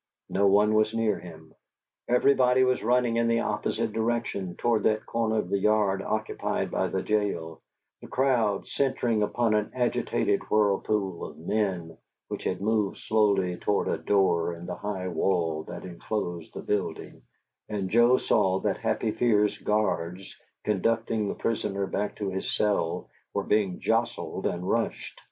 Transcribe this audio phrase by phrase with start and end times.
[0.31, 1.53] No one was near him;
[2.07, 6.87] everybody was running in the opposite direction, toward that corner of the yard occupied by
[6.87, 7.61] the jail,
[8.01, 11.95] the crowd centring upon an agitated whirlpool of men
[12.29, 17.21] which moved slowly toward a door in the high wall that enclosed the building;
[17.69, 23.43] and Joe saw that Happy Fear's guards, conducting the prisoner back to his cell, were
[23.43, 25.19] being jostled and rushed.